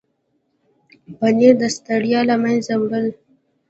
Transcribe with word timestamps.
پنېر 1.17 1.53
د 1.61 1.63
ستړیا 1.75 2.21
له 2.29 2.35
منځه 2.43 2.73
وړي. 2.81 3.11